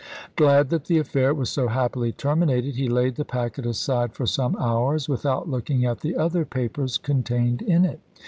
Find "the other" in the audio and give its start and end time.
5.99-6.43